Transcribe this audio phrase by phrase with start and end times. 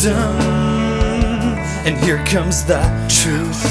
[0.00, 0.40] wisdom.
[1.84, 3.66] And here comes the truth.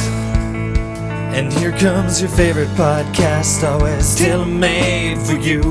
[1.34, 5.62] And here comes your favorite podcast, always tailor made for you.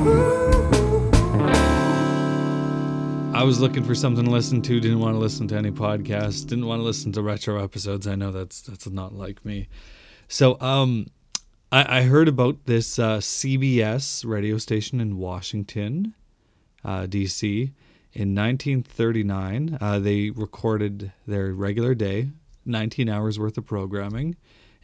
[3.35, 4.81] I was looking for something to listen to.
[4.81, 6.45] Didn't want to listen to any podcasts.
[6.45, 8.09] Didn't want to listen to retro episodes.
[8.09, 9.69] I know that's that's not like me.
[10.27, 11.07] So um,
[11.71, 16.15] I, I heard about this uh, CBS radio station in Washington,
[16.85, 17.73] uh, D.C.
[18.19, 22.29] In 1939, uh, they recorded their regular day,
[22.67, 24.35] 19 hours worth of programming,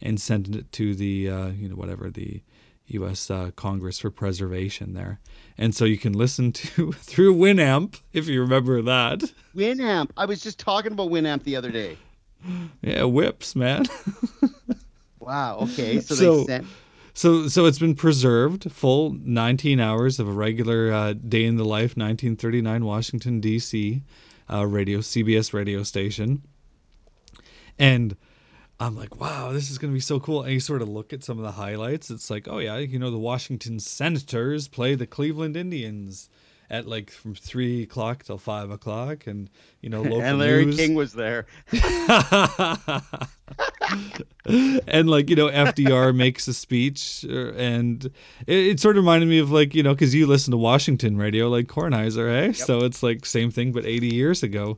[0.01, 2.41] and sent it to the uh, you know whatever the
[2.87, 3.29] U.S.
[3.29, 5.19] Uh, Congress for Preservation there,
[5.57, 9.21] and so you can listen to through Winamp if you remember that.
[9.53, 10.11] Winamp.
[10.15, 11.97] I was just talking about Winamp the other day.
[12.81, 13.85] Yeah, whips, man.
[15.19, 15.61] Wow.
[15.61, 15.99] Okay.
[16.01, 16.67] So, So- they sent.
[17.15, 21.63] So so it's been preserved full 19 hours of a regular uh, day in the
[21.63, 24.03] life 1939 Washington D.C.
[24.51, 26.41] Uh, radio CBS radio station.
[27.79, 28.17] And
[28.81, 30.43] I'm like, wow, this is gonna be so cool.
[30.43, 32.11] And you sort of look at some of the highlights.
[32.11, 36.29] It's like, oh yeah, you know, the Washington Senators play the Cleveland Indians
[36.69, 40.75] at like from three o'clock till five o'clock, and you know, local And Larry news.
[40.75, 41.45] King was there.
[44.87, 48.05] and like you know FDR makes a speech uh, and
[48.47, 51.17] it, it sort of reminded me of like you know because you listen to Washington
[51.17, 52.53] radio like Kornheiser eh?
[52.53, 54.77] So it's like same thing but 80 years ago.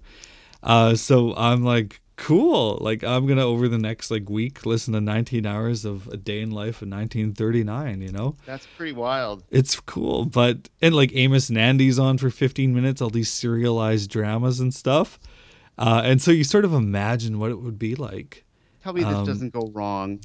[0.63, 2.79] Uh so I'm like cool.
[2.81, 6.41] Like I'm gonna over the next like week listen to 19 hours of a day
[6.41, 8.35] in life of 1939 you know?
[8.45, 9.43] That's pretty wild.
[9.51, 14.09] it's cool but and like Amos and Andy's on for 15 minutes all these serialized
[14.09, 15.19] dramas and stuff.
[15.79, 18.43] Uh, and so you sort of imagine what it would be like
[18.87, 20.21] Tell me this Um, doesn't go wrong.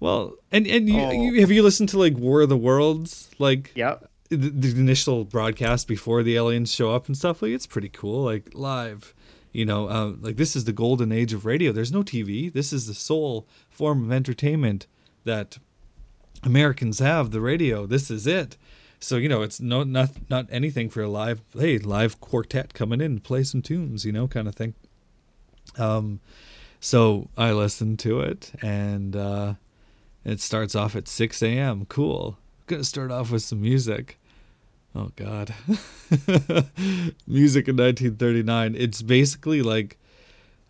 [0.00, 1.12] well, and and you, Oh.
[1.12, 4.10] you have you listened to like War of the Worlds, like Yep.
[4.30, 7.40] the, the initial broadcast before the aliens show up and stuff?
[7.40, 9.14] Like it's pretty cool, like live.
[9.52, 11.70] You know, um, like this is the golden age of radio.
[11.70, 12.52] There's no TV.
[12.52, 14.88] This is the sole form of entertainment
[15.22, 15.56] that
[16.42, 17.30] Americans have.
[17.30, 17.86] The radio.
[17.86, 18.56] This is it.
[18.98, 23.00] So you know, it's no not not anything for a live hey live quartet coming
[23.00, 24.74] in to play some tunes, you know, kind of thing.
[25.78, 26.18] Um,
[26.84, 29.54] so I listened to it, and uh,
[30.26, 31.86] it starts off at 6 a.m.
[31.86, 32.36] Cool.
[32.36, 34.18] I'm Gonna start off with some music.
[34.94, 35.52] Oh God,
[37.26, 38.74] music in 1939.
[38.78, 39.98] It's basically like,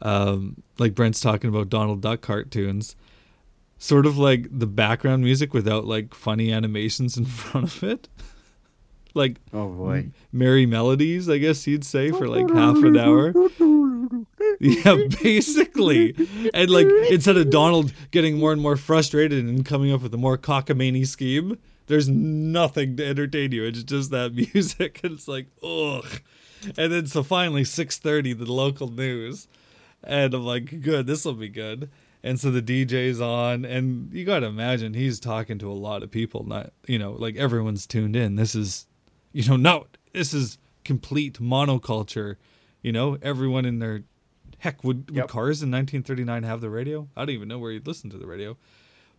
[0.02, 2.94] um, like Brent's talking about Donald Duck cartoons.
[3.78, 8.08] Sort of like the background music without like funny animations in front of it.
[9.14, 10.10] Like Oh boy.
[10.32, 13.32] merry melodies, I guess you'd say, for like half an hour.
[14.60, 16.14] Yeah, basically.
[16.52, 20.18] And like instead of Donald getting more and more frustrated and coming up with a
[20.18, 23.64] more cockamamie scheme, there's nothing to entertain you.
[23.64, 25.00] It's just that music.
[25.04, 26.06] It's like, ugh.
[26.78, 29.46] And then so finally 6:30, the local news,
[30.02, 31.90] and I'm like, good, this will be good.
[32.22, 36.10] And so the DJ's on, and you gotta imagine he's talking to a lot of
[36.10, 36.44] people.
[36.44, 38.36] Not, you know, like everyone's tuned in.
[38.36, 38.86] This is,
[39.32, 42.36] you know, no, this is complete monoculture.
[42.82, 44.04] You know, everyone in their
[44.64, 47.06] heck would, would cars in 1939 have the radio?
[47.16, 48.56] I don't even know where you'd listen to the radio,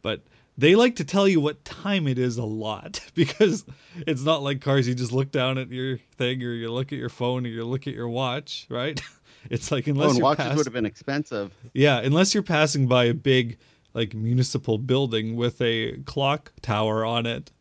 [0.01, 0.21] but
[0.57, 3.63] they like to tell you what time it is a lot because
[3.95, 4.87] it's not like cars.
[4.87, 7.63] You just look down at your thing, or you look at your phone, or you
[7.65, 8.99] look at your watch, right?
[9.47, 11.53] It's like Oh, unless you're watches pass- would have been expensive.
[11.71, 13.59] yeah, unless you're passing by a big
[13.93, 17.51] like municipal building with a clock tower on it.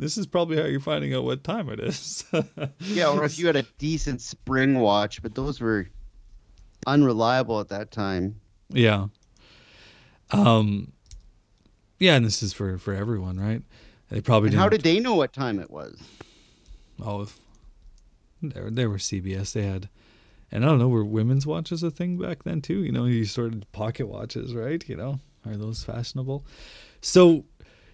[0.00, 2.24] This is probably how you're finding out what time it is.
[2.80, 5.88] Yeah, or if you had a decent spring watch, but those were
[6.86, 8.40] unreliable at that time.
[8.70, 9.06] Yeah.
[10.30, 10.92] Um
[11.98, 13.62] yeah, and this is for for everyone, right?
[14.10, 16.00] They probably didn't how did they know what time it was?
[17.02, 17.26] Oh,
[18.42, 19.52] they were, they were CBS.
[19.52, 19.88] They had,
[20.50, 22.84] and I don't know, were women's watches a thing back then too?
[22.84, 24.86] You know, you sort of pocket watches, right?
[24.88, 26.44] You know, are those fashionable?
[27.00, 27.44] So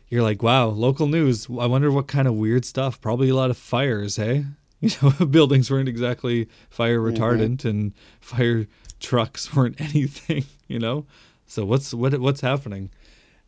[0.08, 1.46] you're like, wow, local news.
[1.48, 3.00] I wonder what kind of weird stuff.
[3.00, 4.44] Probably a lot of fires, hey?
[5.02, 8.66] You know, buildings weren't exactly fire retardant, and fire
[9.00, 10.44] trucks weren't anything.
[10.68, 11.06] You know,
[11.46, 12.90] so what's what what's happening?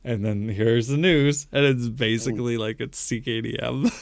[0.03, 3.93] And then here's the news, and it's basically like it's CKDM.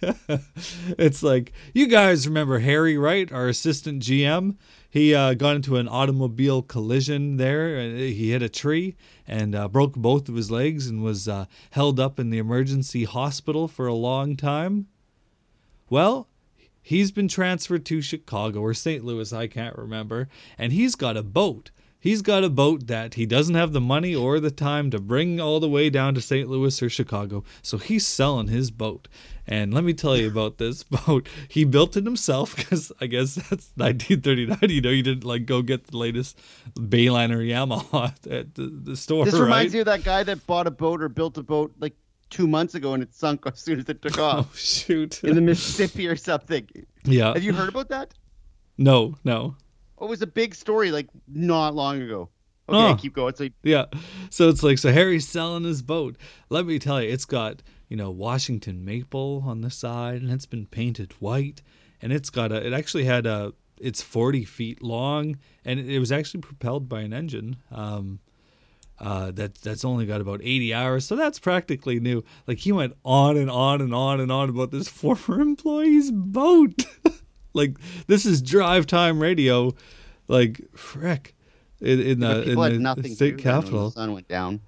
[0.98, 3.30] it's like you guys remember Harry, right?
[3.32, 4.56] Our assistant GM.
[4.90, 7.76] He uh, got into an automobile collision there.
[7.76, 8.96] And he hit a tree
[9.26, 13.04] and uh, broke both of his legs and was uh, held up in the emergency
[13.04, 14.86] hospital for a long time.
[15.90, 16.28] Well,
[16.88, 19.04] he's been transferred to Chicago or St.
[19.04, 21.70] Louis, I can't remember, and he's got a boat
[22.00, 25.40] He's got a boat that he doesn't have the money or the time to bring
[25.40, 26.48] all the way down to St.
[26.48, 29.08] Louis or Chicago, so he's selling his boat.
[29.48, 31.28] And let me tell you about this boat.
[31.48, 34.58] He built it himself because I guess that's 1939.
[34.70, 36.38] You know, you didn't like go get the latest
[36.78, 39.42] Bayliner Yamaha at the, the store, This right?
[39.42, 41.96] reminds me of that guy that bought a boat or built a boat like
[42.30, 44.48] two months ago and it sunk as soon as it took off.
[44.50, 45.22] oh shoot!
[45.24, 46.68] in the Mississippi or something.
[47.04, 47.32] yeah.
[47.34, 48.14] Have you heard about that?
[48.76, 49.56] No, no.
[49.98, 52.28] Oh, it was a big story like not long ago.
[52.68, 52.96] Okay, Oh.
[52.96, 53.34] keep going.
[53.34, 53.86] So Yeah.
[54.30, 56.16] So it's like so Harry's selling his boat.
[56.50, 60.46] Let me tell you, it's got, you know, Washington maple on the side and it's
[60.46, 61.62] been painted white
[62.02, 66.12] and it's got a it actually had a it's 40 feet long and it was
[66.12, 67.56] actually propelled by an engine.
[67.72, 68.20] Um
[69.00, 72.24] uh, that that's only got about 80 hours, so that's practically new.
[72.46, 76.84] Like he went on and on and on and on about this former employee's boat.
[77.54, 79.74] like this is drive time radio.
[80.26, 81.34] Like frick,
[81.80, 83.84] in, in the, in the nothing state do then when capital.
[83.90, 84.60] The sun went down.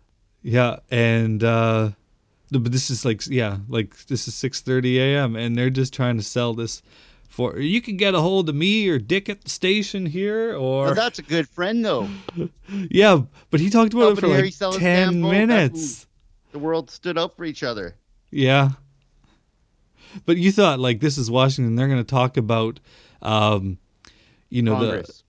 [0.42, 1.90] Yeah, and uh
[2.50, 5.36] but this is like yeah, like this is 6:30 a.m.
[5.36, 6.82] and they're just trying to sell this
[7.30, 10.86] for you can get a hold of me or Dick at the station here or
[10.86, 12.08] Well, that's a good friend though.
[12.90, 16.06] yeah, but he talked about it for like sell his damn 10 boat, minutes.
[16.50, 17.94] The world stood up for each other.
[18.32, 18.70] Yeah.
[20.26, 22.80] But you thought like this is Washington they're going to talk about
[23.22, 23.78] um
[24.48, 25.22] you know the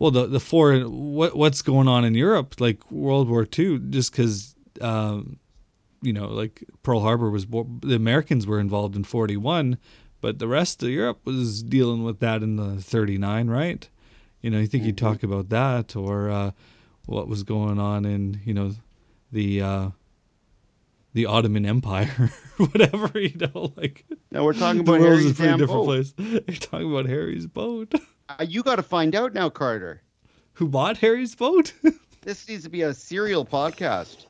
[0.00, 4.12] well the the foreign what what's going on in Europe like World War II just
[4.12, 5.38] cuz um
[6.02, 9.78] you know like Pearl Harbor was the Americans were involved in 41
[10.24, 13.88] but the rest of Europe was dealing with that in the 39 right
[14.40, 15.06] you know you think you'd Mhm.
[15.08, 16.50] talk about that or uh
[17.06, 18.72] what was going on in you know
[19.32, 19.88] the uh
[21.12, 25.84] the Ottoman Empire whatever you know like Now we're talking about Harry's a pretty different
[25.84, 25.84] boat.
[25.84, 27.92] place you're talking about Harry's boat
[28.30, 30.00] Uh, you got to find out now, Carter.
[30.54, 31.74] who bought Harry's boat
[32.22, 34.24] This needs to be a serial podcast.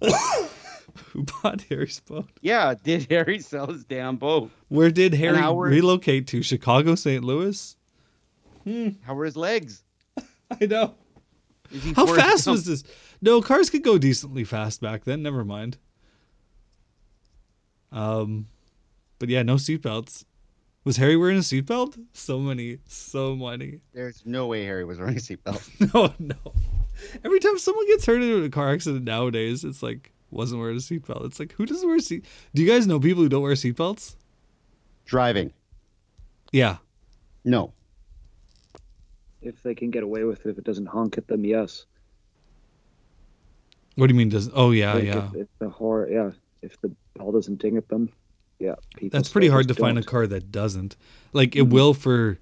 [1.12, 4.50] Who bought Harry's boat yeah, did Harry sell his damn boat?
[4.68, 6.42] Where did Harry relocate to?
[6.42, 7.22] Chicago, St.
[7.24, 7.76] Louis?
[8.64, 9.82] Hmm, How were his legs?
[10.60, 10.94] I know.
[11.96, 12.84] How fast was this?
[13.20, 15.22] No, cars could go decently fast back then.
[15.22, 15.76] Never mind.
[17.92, 18.46] Um,
[19.18, 20.24] but yeah, no seatbelts.
[20.84, 21.98] Was Harry wearing a seatbelt?
[22.12, 23.80] So many, so many.
[23.94, 25.68] There's no way Harry was wearing a seatbelt.
[25.94, 26.52] No, no.
[27.24, 30.80] Every time someone gets hurt in a car accident nowadays, it's like wasn't wearing a
[30.80, 31.24] seatbelt.
[31.26, 32.24] It's like who doesn't wear a seat?
[32.54, 34.14] Do you guys know people who don't wear seatbelts?
[35.06, 35.52] Driving.
[36.52, 36.76] Yeah.
[37.44, 37.72] No.
[39.42, 41.84] If they can get away with it, if it doesn't honk at them, yes.
[43.96, 44.30] What do you mean?
[44.30, 44.50] Does?
[44.52, 45.28] Oh yeah, Like, yeah.
[45.34, 46.30] If, if the horror, yeah.
[46.62, 48.10] If the bell doesn't ding at them,
[48.58, 48.74] yeah.
[48.96, 50.96] People That's pretty hard to just find a car that doesn't.
[51.32, 51.70] Like it Mhm.
[51.70, 52.38] will for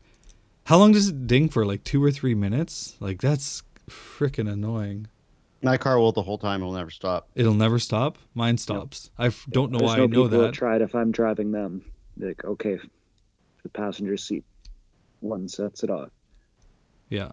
[0.64, 1.66] how long does it ding for?
[1.66, 2.94] Like two or three minutes?
[3.00, 5.08] Like that's freaking annoying.
[5.62, 6.60] My car will the whole time.
[6.60, 7.28] It'll never stop.
[7.34, 8.18] It'll never stop.
[8.34, 9.10] Mine stops.
[9.16, 10.54] I f- don't know There's why no I know people that.
[10.54, 11.84] try it if I'm driving them.
[12.16, 12.78] Like, okay,
[13.62, 14.44] the passenger seat
[15.20, 16.10] one sets it off.
[17.08, 17.30] Yeah.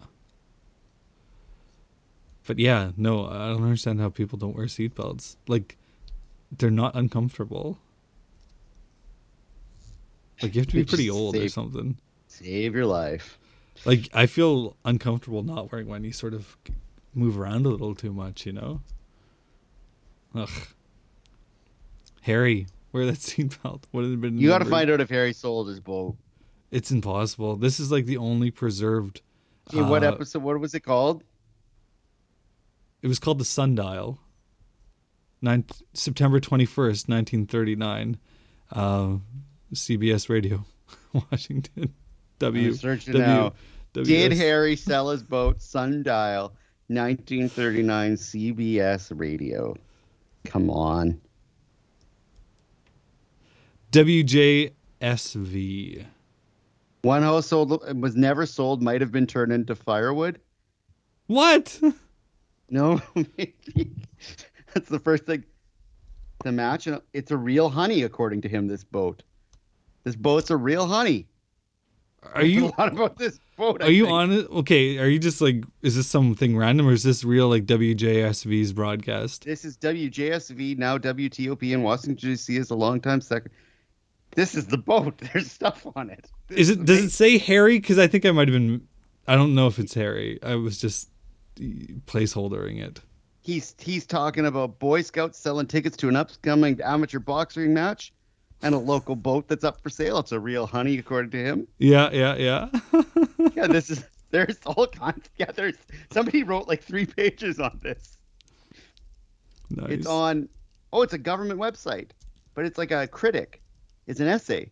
[2.46, 5.36] But yeah, no, I don't understand how people don't wear seatbelts.
[5.48, 5.76] Like
[6.56, 7.78] they're not uncomfortable.
[10.42, 11.96] Like you have to be pretty just old or something.
[12.28, 13.38] Save your life.
[13.84, 16.04] Like I feel uncomfortable not wearing one.
[16.04, 16.56] You sort of
[17.14, 18.80] move around a little too much, you know.
[20.34, 20.50] Ugh.
[22.22, 23.82] Harry, wear that seatbelt.
[23.90, 24.38] What have been.
[24.38, 26.16] You got to find out if Harry sold his boat.
[26.70, 27.56] It's impossible.
[27.56, 29.22] This is like the only preserved.
[29.72, 30.42] What uh, episode?
[30.42, 31.22] What was it called?
[33.02, 34.18] It was called the Sundial.
[35.42, 38.18] Nine, September twenty first, nineteen thirty nine.
[38.70, 39.16] Uh,
[39.74, 40.64] CBS Radio,
[41.12, 41.94] Washington.
[42.40, 42.68] W.
[42.68, 43.52] I'm searching W- now.
[43.92, 44.38] Did WS.
[44.38, 45.60] Harry sell his boat?
[45.62, 46.54] Sundial,
[46.90, 49.76] 1939 CBS Radio.
[50.44, 51.20] Come on.
[53.92, 54.74] WJSV.
[57.02, 58.82] One house sold was never sold.
[58.82, 60.40] Might have been turned into firewood.
[61.28, 61.80] What?
[62.72, 63.90] No, maybe.
[64.72, 65.44] That's the first thing
[66.44, 66.86] to match.
[67.12, 68.68] It's a real honey, according to him.
[68.68, 69.24] This boat.
[70.04, 71.26] This boat's a real honey.
[72.32, 74.12] Are you a lot about this I Are you think.
[74.14, 74.50] on it?
[74.50, 74.98] Okay.
[74.98, 79.44] Are you just like, is this something random or is this real like WJSV's broadcast?
[79.44, 82.56] This is WJSV now WTOP in Washington D.C.
[82.56, 83.52] is a longtime second.
[84.32, 85.18] This is the boat.
[85.32, 86.30] There's stuff on it.
[86.48, 86.84] This Is it?
[86.84, 87.78] Does it say Harry?
[87.78, 88.86] Because I think I might have been.
[89.26, 90.38] I don't know if it's Harry.
[90.42, 91.10] I was just
[92.06, 93.00] placeholdering it.
[93.42, 98.12] He's he's talking about Boy Scouts selling tickets to an upcoming amateur boxing match,
[98.62, 100.18] and a local boat that's up for sale.
[100.18, 101.68] It's a real honey, according to him.
[101.78, 102.68] Yeah, yeah, yeah.
[103.54, 105.28] Yeah, this is There's all kinds.
[105.36, 105.76] Yeah, there's
[106.12, 108.16] somebody wrote like three pages on this.
[109.70, 109.90] Nice.
[109.90, 110.48] It's on.
[110.92, 112.10] Oh, it's a government website,
[112.54, 113.60] but it's like a critic.
[114.06, 114.70] It's an essay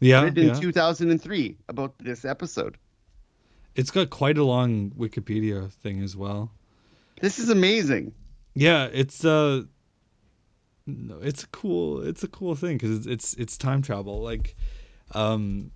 [0.00, 0.54] yeah, written yeah.
[0.54, 2.76] in 2003 about this episode.
[3.74, 6.50] It's got quite a long Wikipedia thing as well.
[7.20, 8.12] This is amazing.
[8.54, 9.62] Yeah, it's uh
[10.86, 14.56] no, it's a cool it's a cool thing cuz it's, it's it's time travel like
[15.12, 15.70] um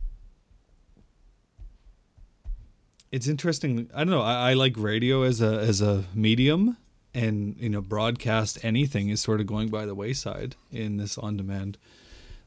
[3.11, 3.91] it's interesting.
[3.95, 4.23] I don't know.
[4.23, 6.77] I, I like radio as a as a medium,
[7.15, 11.77] and you know, broadcast anything is sort of going by the wayside in this on-demand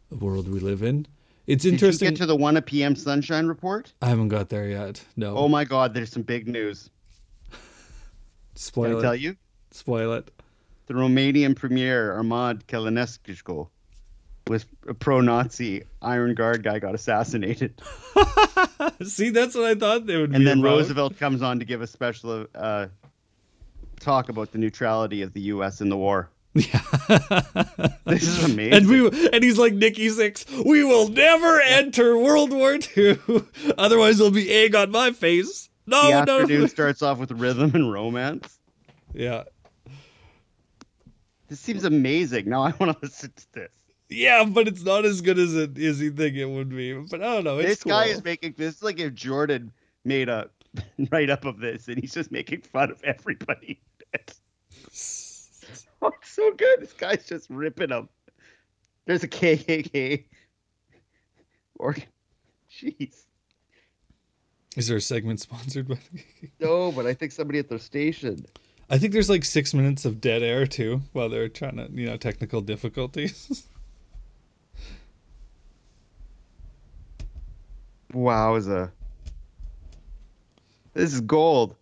[0.09, 1.05] world we live in.
[1.47, 2.05] It's Did interesting.
[2.05, 2.95] you get to the 1 p.m.
[2.95, 3.91] sunshine report?
[4.01, 5.03] I haven't got there yet.
[5.17, 5.35] No.
[5.35, 6.89] Oh my God, there's some big news.
[7.51, 7.59] Can
[8.55, 9.01] spoil I it.
[9.01, 9.35] tell you?
[9.71, 10.31] Spoil it.
[10.87, 13.67] The Romanian premier Armand Călinescu
[14.47, 17.81] was a pro-Nazi Iron Guard guy got assassinated,
[19.05, 20.35] See, that's what I thought they would be.
[20.35, 20.77] and then about.
[20.77, 22.87] Roosevelt comes on to give a special uh,
[23.99, 25.79] talk about the neutrality of the U.S.
[25.81, 26.29] in the war.
[26.53, 26.81] Yeah.
[28.05, 28.73] This is amazing.
[28.73, 30.45] And we and he's like Nikki Six.
[30.65, 33.17] We will never enter World War II.
[33.77, 35.69] Otherwise, there'll be egg on my face.
[35.87, 36.41] No, the no.
[36.41, 38.59] afternoon starts off with rhythm and romance.
[39.13, 39.43] Yeah,
[41.53, 42.49] This seems amazing.
[42.49, 43.71] Now I want to listen to this.
[44.09, 46.93] yeah, but it's not as good as it as you think it would be.
[46.93, 47.59] But I don't know.
[47.59, 49.71] It's this guy is making this is like if Jordan
[50.03, 50.49] made a
[51.11, 53.79] write up of this and he's just making fun of everybody.
[54.15, 54.17] oh,
[54.87, 56.81] it's so good.
[56.81, 58.09] This guy's just ripping them.
[59.05, 60.23] There's a KKK.
[61.75, 61.95] Or,
[62.81, 63.25] jeez.
[64.75, 65.99] Is there a segment sponsored by?
[66.59, 68.43] No, but I think somebody at the station.
[68.93, 72.05] I think there's like six minutes of dead air too, while they're trying to, you
[72.05, 73.67] know, technical difficulties.
[78.13, 78.91] Wowza.
[80.93, 81.75] This is gold.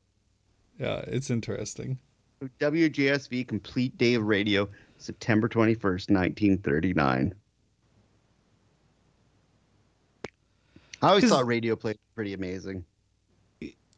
[0.79, 1.99] yeah, it's interesting.
[2.61, 7.35] WJSV Complete Day of Radio, September 21st, 1939.
[11.01, 12.85] I always thought radio plays pretty amazing.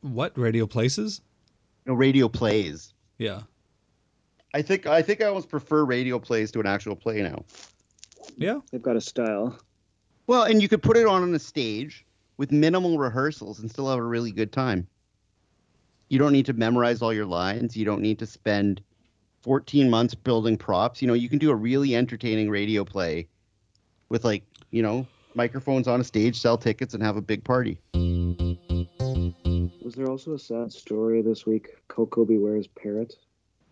[0.02, 1.22] What radio places?
[1.86, 2.93] No, radio plays.
[3.18, 3.42] Yeah,
[4.54, 7.44] I think I think I almost prefer radio plays to an actual play now.
[8.38, 8.60] yeah.
[8.72, 9.58] They've got a style.
[10.28, 12.06] Well, and you could put it on on a stage
[12.38, 14.88] with minimal rehearsals and still have a really good time.
[16.10, 17.76] You don't need to memorize all your lines.
[17.76, 18.82] You don't need to spend
[19.42, 21.02] 14 months building props.
[21.02, 23.28] You know, you can do a really entertaining radio play
[24.10, 27.80] with like, you know, microphones on a stage, sell tickets and have a big party.
[29.94, 31.76] Was there also a sad story this week?
[31.88, 33.14] Coco Beware's parrot.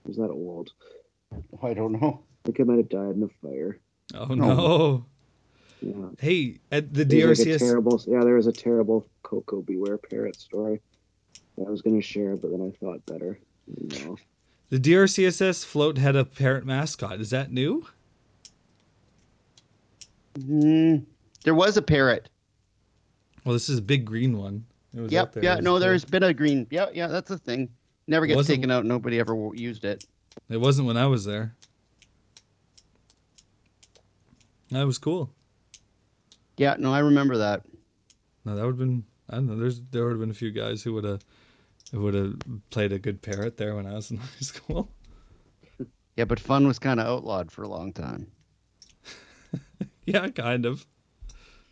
[0.06, 0.72] Was that old?
[1.64, 2.22] I don't know.
[2.22, 3.80] I think it might have died in a fire.
[4.14, 4.56] Oh No.
[4.56, 5.06] no.
[5.82, 6.10] Yeah.
[6.20, 8.00] Hey, at the There was like a terrible.
[8.06, 10.80] Yeah, there was a terrible Coco Beware parrot story.
[11.58, 13.40] I was gonna share, but then I thought better.
[13.66, 14.16] No.
[14.70, 17.20] The DRCSS float had a parrot mascot.
[17.20, 17.84] Is that new?
[20.38, 21.04] Mm,
[21.44, 22.30] there was a parrot.
[23.44, 24.66] Well, this is a big green one.
[24.94, 25.34] Yep.
[25.34, 25.44] there.
[25.44, 25.56] Yeah.
[25.62, 26.68] No, there's been a green.
[26.70, 26.88] Yeah.
[26.94, 27.08] Yeah.
[27.08, 27.70] That's a thing.
[28.08, 28.86] Never gets Wasn't- taken out.
[28.86, 30.06] Nobody ever used it.
[30.50, 31.56] It wasn't when I was there.
[34.72, 35.30] That was cool.
[36.58, 36.76] Yeah.
[36.80, 37.64] No, I remember that.
[38.46, 39.04] No, that would have been.
[39.30, 39.56] I don't know.
[39.58, 41.22] There's there would have been a few guys who would have
[41.94, 42.36] would have
[42.70, 44.90] played a good parrot there when I was in high school.
[46.18, 48.28] Yeah, but fun was kind of outlawed for a long time.
[50.06, 50.86] yeah, kind of.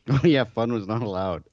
[0.09, 1.43] Oh yeah, fun was not allowed.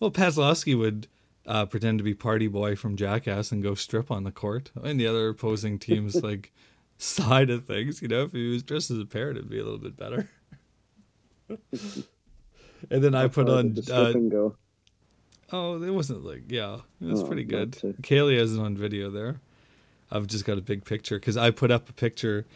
[0.00, 1.06] Well, Pazlowski would
[1.46, 4.98] uh, pretend to be Party Boy from Jackass and go strip on the court, and
[4.98, 6.52] the other opposing team's like
[6.98, 8.00] side of things.
[8.02, 10.28] You know, if he was dressed as a parrot, it'd be a little bit better.
[12.90, 13.76] and then I put on.
[13.90, 14.56] Uh, go.
[15.52, 17.72] oh, it wasn't like yeah, it was Oh, pretty good.
[18.02, 19.40] Kaylee has it on video there.
[20.10, 22.46] I've just got a big picture because I put up a picture.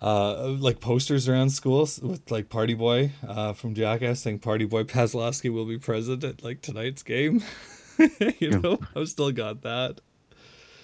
[0.00, 4.84] Uh, like posters around schools with like Party Boy uh, from Jackass saying Party Boy
[4.84, 7.42] Pazlowski will be present at like tonight's game.
[8.38, 10.00] you know, I've still got that.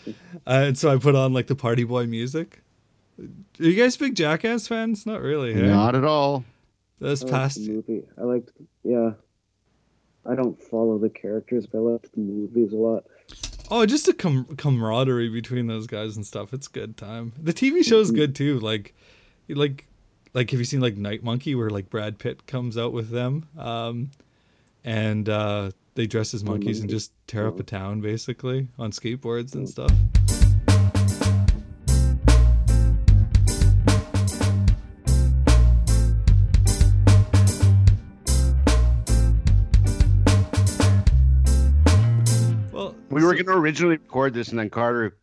[0.07, 0.11] Uh,
[0.47, 2.62] and so I put on like the Party Boy music.
[3.19, 3.25] Are
[3.59, 5.04] you guys big Jackass fans?
[5.04, 5.52] Not really.
[5.52, 5.62] Hey?
[5.62, 6.45] Not at all.
[6.99, 8.04] This I past the movie.
[8.19, 8.52] I liked.
[8.83, 9.12] Yeah.
[10.25, 13.04] I don't follow the characters, but I liked the movies a lot.
[13.71, 16.52] Oh, just a com- camaraderie between those guys and stuff.
[16.52, 17.33] It's good time.
[17.42, 18.61] The TV show is good too.
[18.61, 18.95] Like,
[19.49, 19.87] like,
[20.35, 23.47] like have you seen like Night Monkey where like Brad Pitt comes out with them,
[23.59, 24.11] um,
[24.85, 29.54] and uh, they dress as monkeys and just tear up a town basically on skateboards
[29.54, 30.22] and Oh.
[43.43, 43.55] Stuff.
[43.55, 45.19] gonna originally record this, and then Carter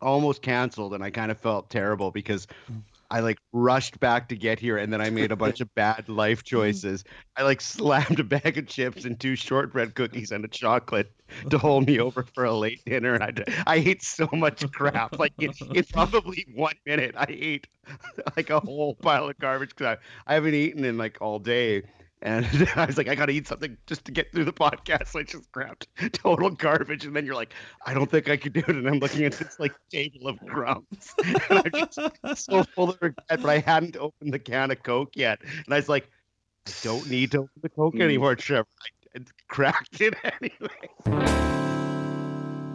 [0.00, 2.46] almost canceled, and I kind of felt terrible because
[3.12, 6.08] I like rushed back to get here, and then I made a bunch of bad
[6.08, 6.56] life mm-hmm.
[6.56, 7.04] choices.
[7.36, 11.12] I like slammed a bag of chips and two shortbread cookies and a chocolate
[11.50, 15.18] to hold me over for a late dinner, and I I ate so much crap.
[15.18, 17.68] Like in, in probably one minute, I ate
[18.34, 21.82] like a whole pile of garbage because I, I haven't eaten in like all day.
[22.22, 25.08] And I was like, I gotta eat something just to get through the podcast.
[25.08, 27.52] So I just grabbed total garbage, and then you're like,
[27.84, 28.68] I don't think I could do it.
[28.68, 32.98] And I'm looking at this like table of crumbs, and I'm just so full of
[33.02, 33.26] regret.
[33.28, 36.08] But I hadn't opened the can of Coke yet, and I was like,
[36.66, 38.02] I don't need to open the Coke Mm.
[38.02, 38.68] anymore, Trevor.
[39.14, 40.68] I, I cracked it anyway.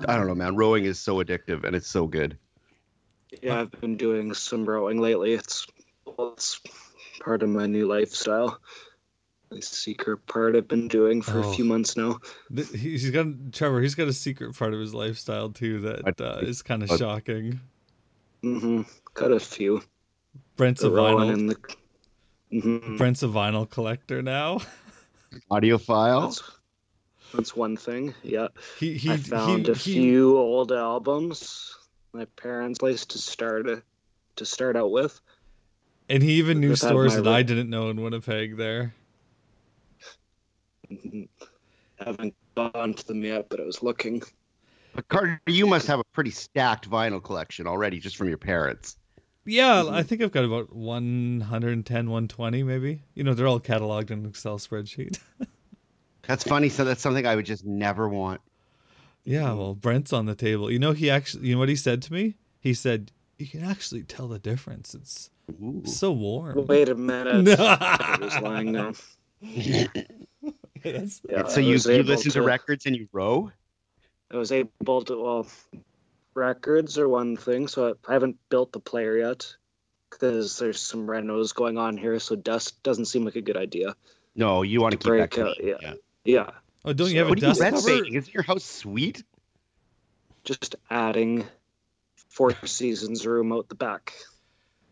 [0.07, 0.55] I don't know, man.
[0.55, 2.37] Rowing is so addictive, and it's so good.
[3.41, 5.33] Yeah, I've been doing some rowing lately.
[5.33, 5.67] It's
[6.19, 6.61] it's
[7.23, 8.59] part of my new lifestyle.
[9.49, 11.49] The secret part I've been doing for Oh.
[11.49, 12.19] a few months now.
[12.73, 13.81] He's got Trevor.
[13.81, 16.99] He's got a secret part of his lifestyle too that uh, is kind of What?
[16.99, 17.59] shocking.
[18.41, 18.81] hmm
[19.13, 19.81] Got a few.
[20.57, 21.33] Brent's a The rowing vinyl.
[21.33, 21.57] and the.
[22.53, 22.97] Mhm.
[22.97, 24.59] Brent's a vinyl collector now.
[25.51, 26.21] Audiophile.
[26.27, 26.51] That's,
[27.33, 28.13] that's one thing.
[28.23, 28.47] Yeah,
[28.79, 31.73] He he I found he, a he- few old albums.
[32.13, 33.81] My parents' place to start a,
[34.37, 35.19] to start out with.
[36.09, 38.55] and he even knew stores that I didn't know in Winnipeg.
[38.57, 38.93] There.
[40.91, 41.27] Mhm.
[41.97, 44.21] Haven't gone to them yet, but I was looking.
[44.93, 48.97] But Carter, you must have a pretty stacked vinyl collection already, just from your parents.
[49.45, 49.87] Yeah.
[49.89, 53.01] I think I've got about 110, 120 maybe.
[53.15, 55.19] You know, they're all cataloged in an Excel spreadsheet.
[56.23, 56.67] That's funny.
[56.69, 58.41] So that's something I would just never want.
[59.23, 60.69] yeah, well, Brent's on the table.
[60.69, 62.35] You know, he actually, you know what he said to me?
[62.59, 64.93] He said, "You can actually tell the difference.
[64.93, 65.29] It's
[65.61, 65.83] Ooh.
[65.85, 67.47] so warm." Wait a minute.
[67.59, 68.91] I was lying now.
[70.83, 73.51] That's- Yeah, so I you, you listen to records and you row?
[74.31, 75.21] I was able to.
[75.21, 75.47] Well,
[76.33, 79.55] records are one thing, so I, I haven't built the player yet
[80.09, 82.19] because there's some renos going on here.
[82.19, 83.95] So dust doesn't seem like a good idea.
[84.35, 85.75] No, you want to keep Break that out, clean.
[85.81, 85.93] yeah.
[86.25, 86.49] Yeah,
[86.83, 88.05] oh, don't you So- have a What are you dust cover?
[88.05, 89.23] Isn't your house sweet?
[90.43, 91.45] just adding
[92.29, 94.13] Four Seasons room out the back.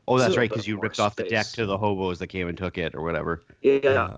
[0.08, 2.28] Oh, that's So- right, because you more ripped off the deck to the hobos that
[2.28, 3.42] came and took it or whatever.
[3.62, 4.18] Yeah, Yeah.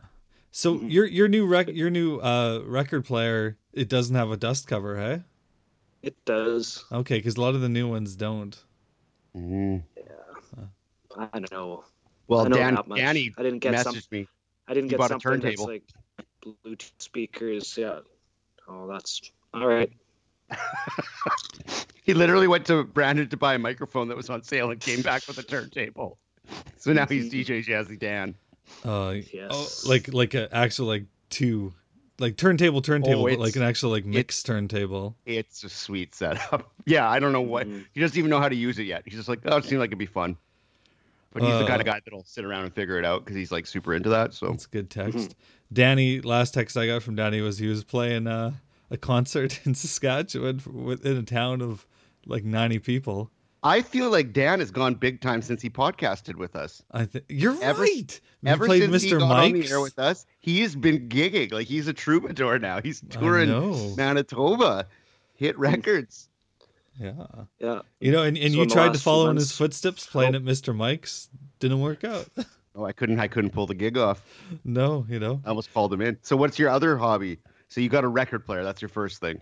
[0.57, 0.91] So Mhm.
[0.91, 4.97] your your new rec your new uh record player it doesn't have a dust cover,
[4.97, 5.21] hey?
[6.01, 6.83] it does.
[6.91, 8.57] Okay, because a lot of the new ones don't.
[9.35, 9.83] Mhm.
[11.15, 11.83] I don't know.
[12.27, 12.97] Well, I know Dan, much.
[12.97, 14.01] Danny I didn't get messaged some.
[14.09, 14.27] me.
[14.67, 15.67] I didn't you get bought a something that's turntable.
[15.67, 15.83] like
[16.65, 17.77] Bluetooth speakers.
[17.77, 17.99] Yeah.
[18.67, 19.21] Oh, that's
[19.53, 19.91] all right.
[22.03, 25.01] He literally went to Brandon to buy a microphone that was on sale and came
[25.03, 26.17] back with a turntable.
[26.77, 28.33] So now he's DJ Jazzy Dan.
[28.84, 29.49] Uh, Yes.
[29.86, 31.73] oh, like like an actual like two,
[32.19, 35.15] like turntable turntable, but like an actual like mixed turntable.
[35.25, 36.71] It's a sweet setup.
[36.86, 37.86] Yeah, I don't know what Mhm.
[37.93, 39.01] he doesn't even know how to use it yet.
[39.06, 40.38] He's just like, oh, it seems like it'd be fun.
[41.34, 43.36] But he's the Uh, kind of guy that'll sit around and figure it out because
[43.36, 44.34] he's like super into that.
[44.34, 45.17] So That's good text.
[45.17, 45.34] Mhm.
[45.73, 48.53] Danny, last text I got from Danny was he was playing uh,
[48.89, 51.86] a concert in Saskatchewan f- within a town of
[52.25, 53.30] like 90 people.
[53.67, 56.82] I feel like Dan has gone big time since he podcasted with us.
[56.91, 58.21] I think you're Ever- right.
[58.41, 59.19] We Ever played since he Mr.
[59.19, 62.80] got on the air with us, he has been gigging like he's a troubadour now.
[62.82, 63.95] He's touring.
[63.97, 64.88] Manitoba,
[65.34, 66.30] hit records.
[66.97, 67.25] Yeah.
[67.60, 67.82] Yeah.
[67.99, 70.36] You know, and, and So you tried to last few follow in his footsteps playing
[70.36, 70.73] at Mr.
[70.75, 71.30] Mike's.
[71.60, 72.27] Didn't work out.
[72.80, 74.21] Oh, I couldn't, I couldn't pull the gig off.
[74.63, 75.41] no, you know.
[75.43, 76.15] I almost called him in.
[76.21, 77.39] So, what's your other hobby?
[77.69, 78.63] So, you got a record player.
[78.63, 79.41] That's your first thing.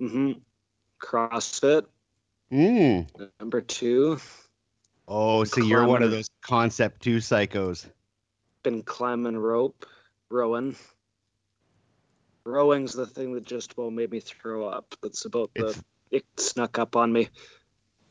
[0.00, 0.32] Mm-hmm.
[1.02, 1.86] CrossFit
[2.52, 3.06] Mm.
[3.38, 4.18] number two.
[5.06, 7.86] Oh, so you're one of those concept two psychos.
[8.62, 9.86] Been climbing rope,
[10.30, 10.76] rowing.
[12.44, 14.94] Rowing's the thing that just about made me throw up.
[15.02, 15.66] That's about the.
[15.68, 17.28] It's- It snuck up on me.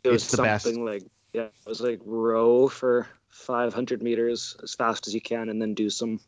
[0.05, 0.63] It was It's the best.
[0.63, 5.49] something like yeah, it was like row for 500 meters as fast as you can,
[5.49, 6.21] and then do some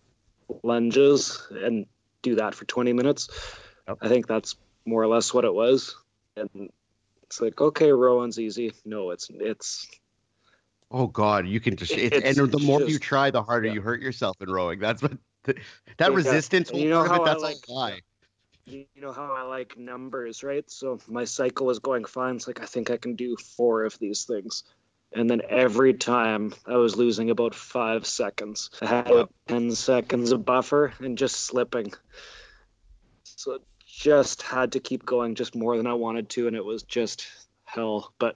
[0.63, 1.85] lunges and
[2.23, 3.29] do that for 20 minutes.
[3.87, 3.97] Yep.
[4.01, 5.95] I think that's more or less what it was.
[6.35, 6.69] And
[7.31, 8.73] it's like okay, rowing's easy.
[8.83, 9.87] No, it's it's
[10.91, 13.75] Oh God, you can just it's, It's and the more you try, the harder yeah.
[13.75, 14.79] you hurt yourself in rowing.
[14.79, 15.13] That's what
[15.45, 15.57] that
[15.97, 16.71] Yeah, resistance.
[16.73, 18.01] you know it, how I that's like- all high.
[18.65, 20.69] you know how I like numbers, right?
[20.69, 22.35] So my cycle was going fine.
[22.35, 24.63] It's like I think I can do four of these things.
[25.13, 28.71] And then every time I was losing about five seconds.
[28.81, 31.93] I had about 10 seconds of buffer and just slipping.
[33.23, 36.47] So it just had to keep going just more than I wanted to.
[36.47, 37.27] And it was just
[37.65, 38.13] hell.
[38.19, 38.35] But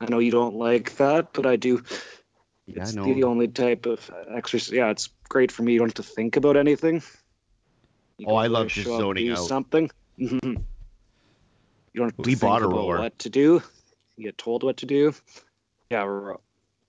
[0.00, 1.82] I know you don't like that, but I do.
[2.66, 3.04] Yeah, It's no.
[3.04, 4.72] the only type of exercise.
[4.72, 5.74] Yeah, it's great for me.
[5.74, 7.02] You don't have to think about anything.
[8.18, 9.38] You Oh, I love just zoning out.
[9.46, 9.90] Something.
[11.92, 12.98] You don't have to We think bought a about rower.
[12.98, 13.62] what to do.
[14.18, 15.14] You get told what to do.
[15.90, 16.40] Yeah, ro-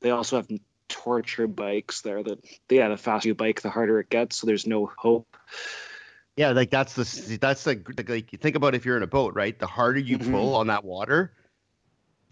[0.02, 0.50] they also have
[0.90, 2.22] torture bikes there.
[2.24, 2.40] That
[2.70, 4.36] yeah, the faster you bike, the harder it gets.
[4.38, 5.38] So there's no hope.
[6.38, 9.34] Yeah, like that's the that's like like you think about if you're in a boat,
[9.36, 9.58] right?
[9.58, 10.32] The harder you Mhm.
[10.32, 11.34] pull on that water,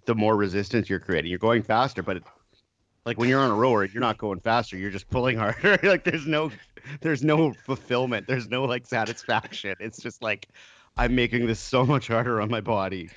[0.05, 1.29] the more resistance you're creating.
[1.31, 2.23] You're going faster, but it,
[3.05, 4.77] like when you're on a rower, you're not going faster.
[4.77, 5.79] You're just pulling harder.
[5.83, 6.51] like there's no
[7.01, 8.27] there's no fulfillment.
[8.27, 9.75] There's no like satisfaction.
[9.79, 10.49] It's just like
[10.97, 13.09] I'm making this so much harder on my body.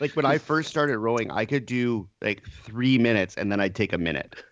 [0.00, 3.74] Like when I first started rowing, I could do like three minutes and then I'd
[3.74, 4.42] take a minute.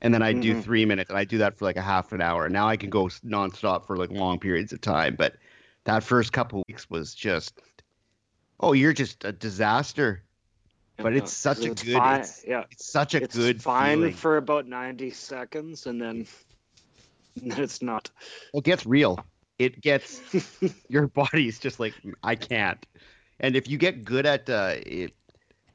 [0.00, 0.62] And then I'd do Mhm.
[0.62, 2.48] three minutes and I'd do that for like a half an hour.
[2.48, 5.16] Now I can go nonstop for like long periods of time.
[5.16, 5.36] But
[5.84, 7.60] that first couple weeks was just,
[8.60, 10.22] oh, you're just a disaster.
[10.96, 12.14] But it's such a it's good- Fine.
[12.14, 14.14] it's- yeah, It's such a it's good fine feeling.
[14.14, 16.26] for about 90 seconds, and then,
[17.40, 18.10] and then it's not.
[18.52, 19.24] It gets real.
[19.60, 20.20] It gets
[20.88, 22.84] your body's just like I can't.
[23.40, 25.12] And if you get good at uh, it,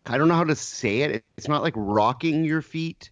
[0.06, 1.24] I don't know how to say it.
[1.38, 3.10] It's not like rocking your feet,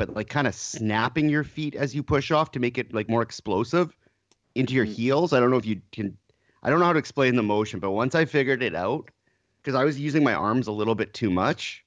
[0.00, 3.10] but like kind of snapping your feet as you push off to make it like
[3.10, 3.94] more explosive
[4.54, 4.94] into your Mhm.
[4.94, 5.34] heels.
[5.34, 6.16] I don't know if you can.
[6.62, 9.10] I don't know how to explain the motion, but once I figured it out,
[9.62, 11.84] because I was using my arms a little bit too much.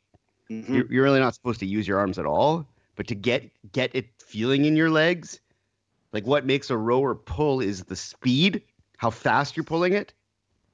[0.50, 0.70] Mhm.
[0.76, 3.90] You're, you're really not supposed to use your arms at all, but to get get
[3.96, 5.42] it feeling in your legs,
[6.14, 8.64] like what makes a rower pull is the speed,
[8.98, 10.14] how fast you're pulling it.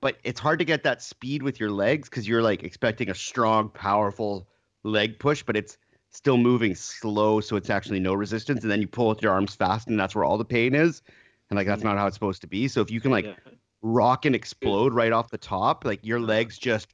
[0.02, 3.16] But it's hard to get that speed with your legs because you're like expecting a
[3.16, 4.50] strong, powerful
[4.84, 5.78] leg push, but it's
[6.12, 8.64] still moving slow, so it's actually no resistance.
[8.64, 11.02] And then you pull with your arms fast, and that's where all the pain is.
[11.50, 11.90] And like that's mm-hmm.
[11.90, 12.68] not how it's supposed to be.
[12.68, 13.36] So if you can like Yeah.
[13.82, 16.28] rock and explode right off the top, like your uh-huh.
[16.28, 16.88] legs just,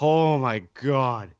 [0.00, 1.30] oh my god.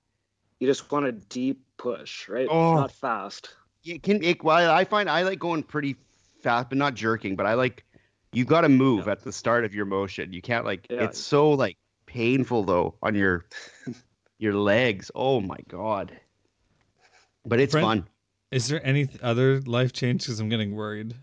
[0.59, 2.49] You just want a deep push, right?
[2.51, 2.75] Oh.
[2.75, 3.55] Not fast.
[3.85, 5.97] it can it, well i find i like going pretty
[6.43, 7.85] fast but not jerking but i like
[8.33, 9.13] you got to move Yeah.
[9.13, 11.05] at the start of your motion you can't like Yeah.
[11.05, 13.47] it's so like painful though on your
[14.39, 16.13] your legs oh my god
[17.47, 18.09] but it's Brent- fun
[18.51, 20.23] Is there any other life change?
[20.25, 21.15] Because I'm getting worried.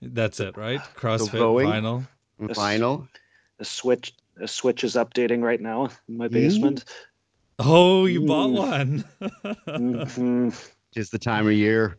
[0.00, 0.80] That's it, right?
[0.96, 1.66] CrossFit, rowing?
[1.68, 2.06] vinyl.
[2.40, 2.56] Yes.
[2.56, 3.08] final
[3.58, 6.32] The switch, the switch is updating right now in my Mm.
[6.32, 6.84] basement.
[7.58, 8.54] Oh, you bought Ooh.
[8.54, 9.04] one.
[9.66, 10.70] Mhm.
[10.94, 11.98] just the time of year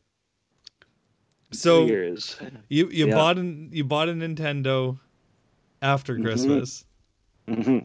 [1.51, 2.38] so years.
[2.69, 3.15] you you Yeah.
[3.15, 4.99] bought an you bought a Nintendo
[5.82, 6.23] after Mhm.
[6.23, 6.86] Christmas.
[7.47, 7.80] hmm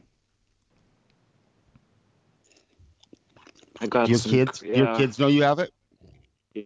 [3.81, 5.73] I got your some, kids Yeah, your kids know you have it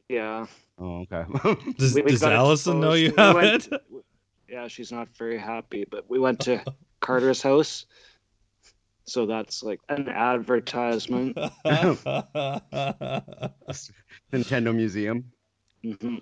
[0.08, 0.46] Yeah.
[0.78, 1.24] oh okay
[1.78, 3.18] Does, We- we does Allison know you exposed.
[3.18, 3.70] have We it?
[3.70, 4.04] went-
[4.48, 6.62] Yeah, she's not very happy, but we went to
[7.00, 7.86] Carter's house.
[9.06, 11.36] So that's like an advertisement.
[14.32, 15.24] nintendo museum
[15.82, 16.16] hmm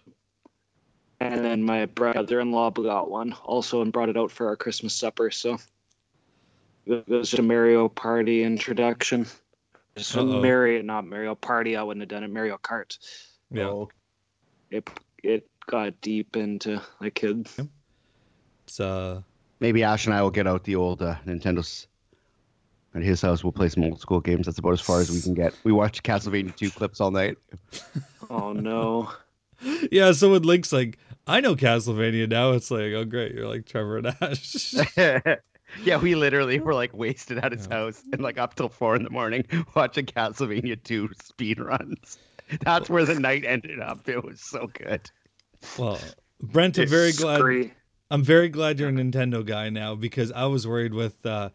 [1.20, 5.30] And then my brother-in-law got one also and brought it out for our Christmas supper.
[5.30, 5.58] So
[6.86, 9.26] it was just a Mario Party introduction.
[9.96, 10.40] Just a Uh-oh.
[10.40, 11.76] Mario, not Mario Party.
[11.76, 12.30] I wouldn't have done it.
[12.32, 12.96] Mario Kart.
[13.50, 13.64] yeah.
[13.64, 13.90] oh,
[14.70, 14.88] It
[15.22, 17.48] it got deep into the kid.
[18.66, 19.22] It's uh
[19.60, 21.86] maybe ash and i will get out the old uh, nintendo's
[22.94, 25.20] at his house we'll play some old school games that's about as far as we
[25.20, 27.36] can get we watched castlevania 2 clips all night
[28.30, 29.10] Oh no.
[29.92, 33.66] yeah, so when Link's like, I know Castlevania now, it's like, oh great, you're like
[33.66, 34.74] Trevor and Ash.
[35.84, 37.76] yeah, we literally were like wasted at his Yeah.
[37.76, 42.18] house and like up till four in the morning watching Castlevania 2 speed runs.
[42.60, 44.08] That's where the night ended up.
[44.08, 45.10] It was so good.
[45.78, 46.00] well,
[46.40, 47.72] Brent, I'm very glad Scree-
[48.10, 51.48] I'm very glad you're a Nintendo guy now because I was worried with uh,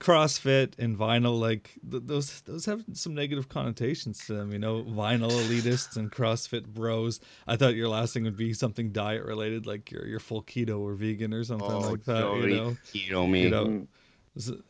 [0.00, 1.38] CrossFit and vinyl.
[1.38, 4.52] Like th- those, those have some negative connotations to them.
[4.52, 7.20] You know, vinyl elitists and CrossFit bros.
[7.46, 10.80] I thought your last thing would be something diet related, like you're you're full keto
[10.80, 12.20] or vegan or something like that.
[12.20, 13.42] don't You know, keto me.
[13.42, 13.66] you know.
[13.66, 13.86] Mm.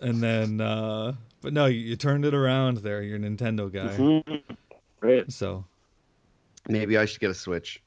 [0.00, 1.12] And then, uh,
[1.42, 3.02] but no, you, you turned it around there.
[3.02, 3.96] You're a Nintendo guy.
[3.96, 4.42] Mhm.
[5.00, 5.30] Right.
[5.30, 5.64] So
[6.68, 7.82] Maybe I should get a Switch.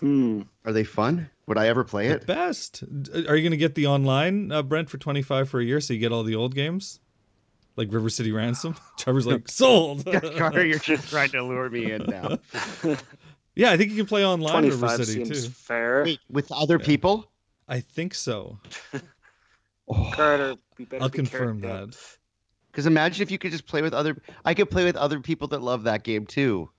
[0.00, 0.42] Hmm.
[0.64, 1.28] Are they fun?
[1.48, 2.26] Would I ever play the it?
[2.26, 2.84] best.
[3.26, 5.98] Are you gonna get the online uh, Brent for 25 for a year so you
[5.98, 7.00] get all the old games?
[7.76, 8.74] Like River City Ransom?
[8.98, 10.04] Trevor's like, sold.
[10.36, 12.38] Carter, you're just trying to lure me in now.
[13.56, 15.50] Yeah, I think you can play online River 25 City seems too.
[15.50, 16.04] fair.
[16.04, 16.86] Wait, with other Yeah.
[16.86, 17.32] people?
[17.66, 18.58] I think so.
[19.88, 20.10] Oh.
[20.12, 21.86] Carter, you better I'll be confirm careful.
[21.86, 21.96] that.
[22.70, 24.20] Because imagine if you could just play with other.
[24.44, 26.70] I could play with other people that love that game too.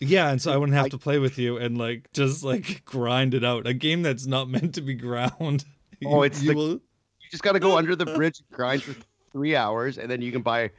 [0.00, 2.82] Yeah, and so I wouldn't have I- to play with you and like just like
[2.86, 3.66] grind it out.
[3.66, 5.64] A game that's not meant to be ground.
[6.04, 8.56] Oh, You- it's you the- will- You just got to go under the bridge, and
[8.56, 8.94] grind for
[9.32, 10.70] three hours, and then you can buy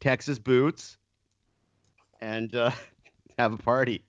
[0.00, 0.96] Texas boots
[2.20, 2.72] and uh,
[3.38, 4.02] have a party.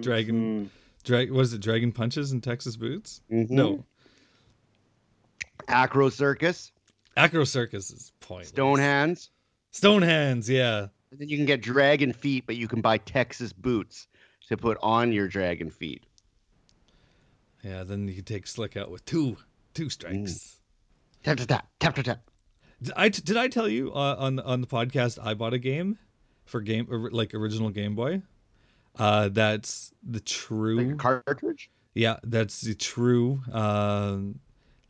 [0.00, 0.68] Dragon Mhm.
[1.04, 3.20] Drag was it Dragon Punches and Texas Boots?
[3.30, 3.50] Mhm.
[3.50, 3.84] No.
[5.68, 6.72] Acro Circus,
[7.16, 8.48] Acro Circus is pointless.
[8.48, 9.30] Stone Hands,
[9.72, 10.86] Stone Hands, yeah.
[11.10, 14.08] And then you can get Dragon Feet, but you can buy Texas boots
[14.48, 16.04] to put on your Dragon Feet.
[17.62, 19.36] Yeah, then you can take Slick out with two
[19.74, 20.60] two strikes.
[21.24, 22.30] Tap tap tap tap tap tap.
[22.82, 25.98] Did I did I tell you uh, on on the podcast I bought a game
[26.44, 28.22] for game like original Game Boy?
[28.98, 30.76] Uh, that's the true.
[30.76, 31.70] Like a cartridge.
[31.94, 33.40] Yeah, that's the true.
[33.52, 34.40] Um,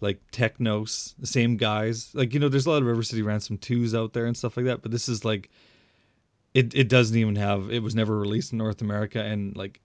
[0.00, 2.14] like Technos, the same guys.
[2.14, 4.56] Like you know, there's a lot of River City Ransom twos out there and stuff
[4.56, 5.50] like that, but this is like,
[6.58, 7.70] it it doesn't even have.
[7.70, 9.80] It was never released in North America, and like,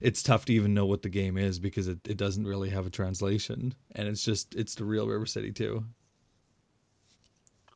[0.00, 2.86] it's tough to even know what the game is because it, it doesn't really have
[2.86, 5.84] a translation, and it's just it's the real River City 2.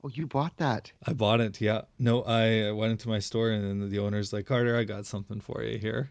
[0.05, 0.92] Oh, you bought that.
[1.07, 1.61] I bought it.
[1.61, 1.83] Yeah.
[1.98, 5.40] No, I went into my store and then the owner's like, Carter, I got something
[5.40, 6.11] for you here.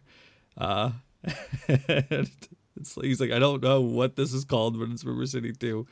[0.57, 0.91] Uh,
[2.81, 5.53] it's like, he's like, I don't know what this is called, but it's River City
[5.53, 5.87] 2.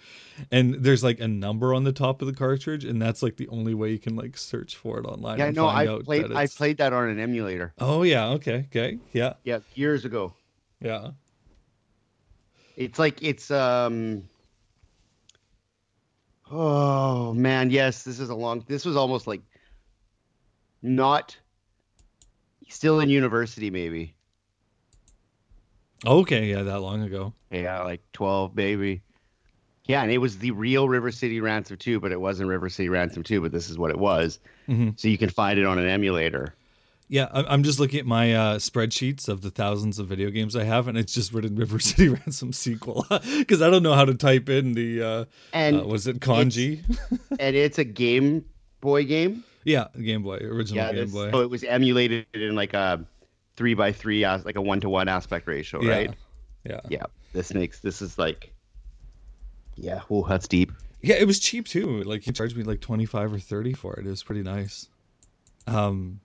[0.52, 3.48] And there's like a number on the top of the cartridge, and that's like the
[3.50, 5.38] only way you can like search for it online.
[5.40, 6.26] Yeah, no, I played.
[6.26, 7.74] that I played that on an emulator.
[7.80, 8.30] Oh yeah.
[8.32, 8.66] Okay.
[8.68, 9.00] Okay.
[9.14, 9.34] Yeah.
[9.44, 10.34] Yeah, years ago.
[10.82, 11.12] Yeah.
[12.76, 14.24] It's like it's um.
[16.52, 18.66] Oh man, yes, this is a long.
[18.68, 19.42] This was almost like
[20.82, 21.38] not
[22.70, 24.16] still in university, maybe.
[26.06, 26.46] Okay.
[26.46, 26.64] Yeah.
[26.64, 27.34] That long ago.
[27.52, 29.02] Yeah, like twelve, maybe.
[29.86, 32.90] Yeah, and it was the real River City Ransom 2, but it wasn't River City
[32.90, 34.38] Ransom 2, but this is what it was.
[34.68, 36.54] hmm So you can find it on an emulator.
[37.08, 40.64] Yeah, I'm just looking at my uh, spreadsheets of the thousands of video games I
[40.64, 43.04] have, and it's just written River City Ransom sequel
[43.40, 46.84] because I don't know how to type in the uh, And uh, was it kanji?
[47.40, 48.46] and it's a Game
[48.82, 49.44] Boy game.
[49.64, 51.32] yeah, Game Boy, original Yeah, Game Boy.
[51.32, 53.04] so it was emulated in like a
[53.60, 56.16] three by three, as- like a one to one aspect ratio, yeah, right?
[56.64, 57.04] yeah, Yeah.
[57.34, 58.54] This makes this is like,
[59.76, 60.02] yeah.
[60.10, 60.72] Oh, that's deep.
[61.02, 61.16] yeah.
[61.16, 62.02] It was cheap too.
[62.04, 64.08] Like he charged me like 25 or 30 for it.
[64.08, 64.88] It was pretty nice.
[65.68, 66.22] Um,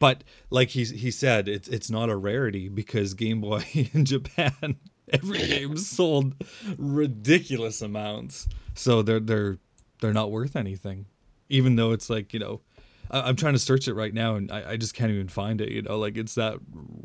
[0.00, 4.76] but like he he said, it's it's not a rarity because Game Boy in Japan,
[5.12, 6.34] every game sold
[6.78, 8.48] ridiculous amounts.
[8.74, 9.58] So they're they're
[10.00, 11.04] they're not worth anything,
[11.50, 12.62] even though it's like you know.
[13.10, 15.60] I- I'm trying to search it right now, and I, I just can't even find
[15.60, 15.70] it.
[15.70, 16.58] You know, like it's that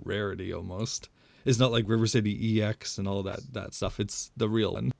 [0.04, 1.10] rarity almost.
[1.46, 4.00] It's not like River City EX and all that that stuff.
[4.00, 4.92] It's the real one.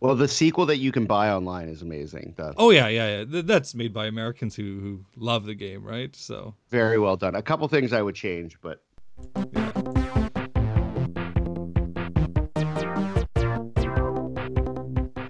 [0.00, 2.32] Well, the sequel that you can buy online is amazing.
[2.38, 3.24] The, Oh yeah, yeah, yeah.
[3.26, 6.14] Th- that's made by Americans who who love the game, right?
[6.16, 7.34] So very well done.
[7.34, 8.80] A couple things I would change, but
[9.52, 9.72] yeah.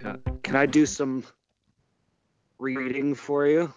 [0.02, 0.16] Yeah.
[0.42, 1.24] Can I do some
[2.58, 3.72] reading for you?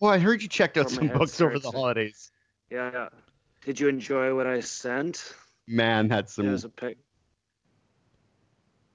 [0.00, 2.30] Oh, I heard you checked out some books over the holidays.
[2.70, 3.08] Yeah.
[3.64, 5.34] Did you enjoy what I sent?
[5.66, 6.46] Man, that's some.
[6.46, 6.98] There's a pic.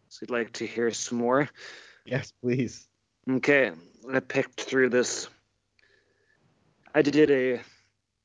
[0.09, 1.49] So you'd like to hear some more?
[2.05, 2.87] Yes, please.
[3.29, 3.71] Okay,
[4.11, 5.27] I picked through this.
[6.95, 7.61] I did a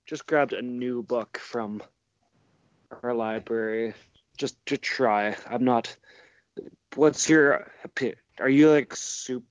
[0.07, 1.83] just grabbed a new book from
[3.03, 3.95] our library
[4.37, 5.37] just to try.
[5.49, 5.97] I'm not.
[6.95, 7.71] What's your
[8.39, 9.45] Are you like soup?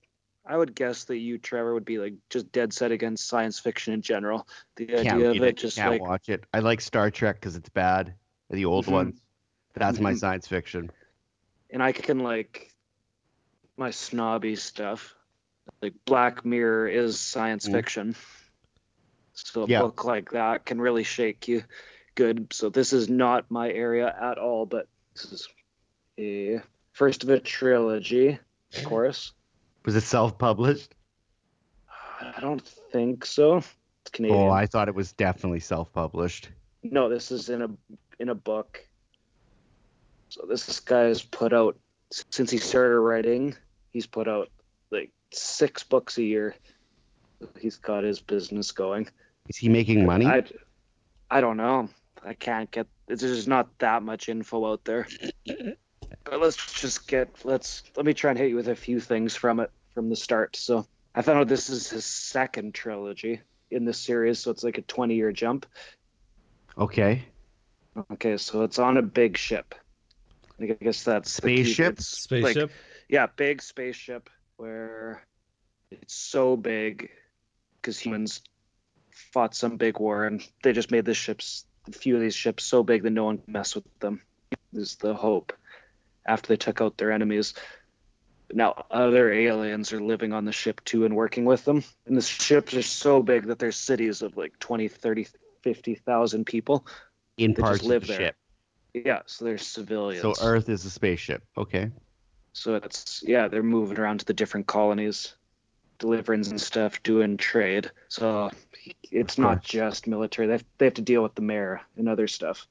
[0.51, 3.93] I would guess that you, Trevor, would be like just dead set against science fiction
[3.93, 4.45] in general.
[4.75, 5.43] The Can't idea of it.
[5.43, 6.43] it, just Can't like watch it.
[6.53, 8.15] I like Star Trek because it's bad.
[8.49, 8.91] The old Mhm.
[8.91, 9.21] ones.
[9.75, 10.19] That's my Mhm.
[10.19, 10.91] science fiction.
[11.69, 12.69] and I can like
[13.77, 15.15] my snobby stuff.
[15.81, 17.71] Like Black Mirror is science Mm.
[17.71, 18.15] fiction.
[19.31, 19.79] So a Yeah.
[19.79, 21.63] book like that can really shake you
[22.15, 22.51] good.
[22.51, 25.47] So this is not my area at all, but this is
[26.19, 26.61] a
[26.91, 28.37] first of a trilogy,
[28.75, 29.31] of course.
[29.85, 30.93] Was it self-published?
[32.19, 33.57] I don't think so.
[33.57, 34.39] It's Canadian.
[34.39, 36.49] Oh, I thought it was definitely self-published.
[36.83, 37.69] No, this is in a
[38.19, 38.85] in a book.
[40.29, 41.77] So this guy has put out
[42.29, 43.55] since he started writing,
[43.91, 44.49] he's put out
[44.91, 46.55] like six books a year.
[47.59, 49.07] He's got his business going.
[49.47, 50.25] Is he making money?
[50.25, 50.43] I,
[51.29, 51.89] I don't know.
[52.23, 52.87] I can't get.
[53.07, 55.07] There's not that much info out there.
[56.23, 57.29] But let's just get.
[57.43, 60.15] Let's let me try and hit you with a few things from it from the
[60.15, 60.55] start.
[60.55, 64.77] So I found out this is his second trilogy in this series, so it's like
[64.77, 65.65] a 20 year jump.
[66.77, 67.23] Okay.
[68.11, 69.75] Okay, so it's on a big ship.
[70.59, 71.97] I guess that's the key- Spaceship?
[71.97, 72.71] like- Spaceship.
[73.09, 75.25] yeah, big spaceship where
[75.89, 77.09] it's so big
[77.81, 78.41] because humans
[79.33, 82.63] fought some big war and they just made the ships, a few of these ships,
[82.63, 84.21] so big that no one can mess with them.
[84.73, 85.51] Is the hope
[86.25, 87.53] after they took out their enemies.
[88.53, 91.83] Now other aliens are living on the ship too and working with them.
[92.05, 95.27] And the ships are so big that there's cities of like 20, 30,
[95.63, 96.85] 50,000 people.
[97.37, 98.21] In They parts just live of the there.
[98.27, 98.35] ship.
[98.93, 100.21] Yeah, so there's civilians.
[100.21, 101.43] So Earth is a spaceship.
[101.57, 101.91] Okay.
[102.53, 105.35] So it's yeah, they're moving around to the different colonies,
[105.99, 107.89] delivering and stuff, doing trade.
[108.09, 108.51] So
[109.03, 110.47] it's not just military.
[110.47, 112.67] They have, they have to deal with the mayor and other stuff.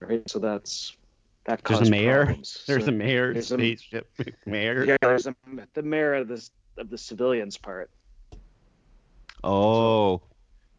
[0.00, 0.28] Right.
[0.30, 0.96] So that's
[1.44, 2.24] that There's a mayor.
[2.26, 2.64] problems.
[2.66, 3.56] There's So- a mayor there's a-
[4.46, 4.84] Mayor.
[4.84, 5.34] yeah, there's a,
[5.74, 7.90] the mayor of the of the civilians part.
[9.44, 10.22] Oh.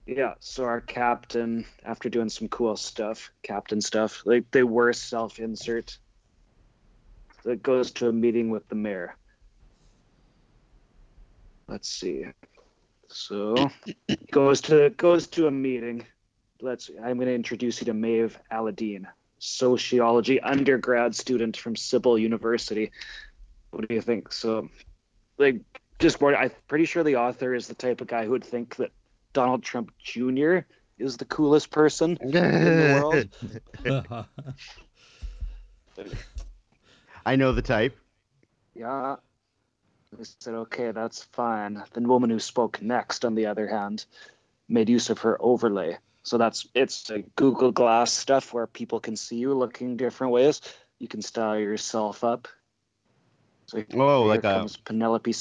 [0.08, 5.98] Yeah, so our captain, after doing some cool stuff, captain stuff, like they were self-insert.
[7.44, 9.16] That goes to a meeting with the mayor.
[11.68, 12.26] Let's see.
[13.08, 13.56] So
[14.32, 16.06] goes to goes to a meeting.
[16.62, 16.90] Let's.
[17.04, 19.08] I'm going to introduce you to Maeve Aladdin,
[19.42, 22.92] sociology undergrad student from Sybil University.
[23.72, 24.32] What do you think?
[24.32, 24.70] So,
[25.38, 25.62] like,
[26.00, 26.36] just more.
[26.36, 28.92] I'm pretty sure the author is the type of guy who would think that
[29.34, 30.60] Donald Trump Jr.
[31.00, 33.28] is the coolest person in the
[33.84, 34.28] world.
[37.26, 37.98] I know the type.
[38.76, 39.16] Yeah.
[40.20, 41.82] I said, okay, that's fine.
[41.94, 44.06] The woman who spoke next, on the other hand,
[44.68, 45.98] made use of her overlay.
[46.24, 50.62] So that's it's a Google Glass stuff where people can see you looking different ways.
[51.00, 52.48] You can style yourself up.
[53.66, 54.68] So Oh, like a.
[54.86, 55.34] Penelope.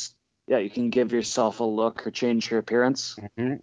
[0.46, 3.16] Yeah, you can give yourself a look or change your appearance.
[3.36, 3.60] Mhm.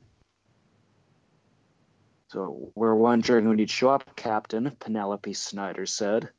[2.29, 6.29] So we're wondering when you'd show up, Captain, Penelope Snyder said.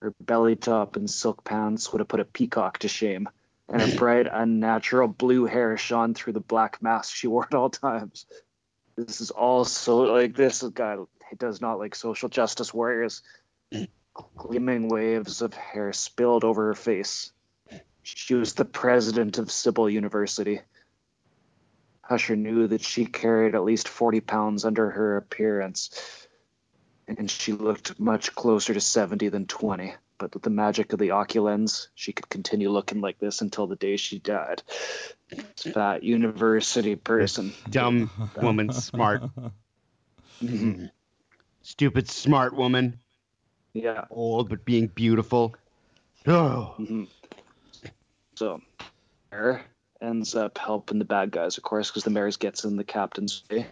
[0.00, 3.28] Her belly top and silk pants would have put a peacock to shame,
[3.68, 7.70] and her bright, unnatural blue hair shone through the black mask she wore at all
[7.70, 8.26] times.
[8.96, 10.96] This is all so like this guy
[11.30, 13.22] he does not like social justice warriors.
[14.36, 17.32] Gleaming waves of hair spilled over her face.
[18.02, 20.60] She was the president of Sybil University.
[22.02, 26.28] Husher knew that she carried at least 40 pounds under her appearance,
[27.08, 29.94] and she looked much closer to 70 than 20.
[30.18, 33.76] But with the magic of the Oculens, she could continue looking like this until the
[33.76, 34.62] day she died.
[35.56, 37.52] Fat university person.
[37.68, 39.22] Dumb woman, smart.
[40.42, 40.90] Mhm.
[41.62, 42.98] Stupid, smart woman.
[43.72, 44.04] Yeah.
[44.10, 45.56] Old, but being beautiful.
[46.26, 46.74] Oh.
[46.76, 47.04] hmm
[48.36, 48.60] So,
[49.32, 49.62] mayor
[50.00, 53.42] ends up helping the bad guys, of course, because the mayor gets in the captain's
[53.50, 53.66] way.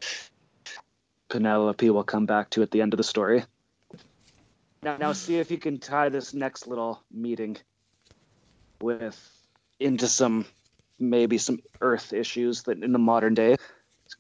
[1.29, 3.45] Penelope will come back to at the end of the story.
[4.83, 7.57] Now, now see if you can tie this next little meeting
[8.81, 9.17] with
[9.79, 10.45] into some
[10.99, 13.57] maybe some Earth issues that in the modern day.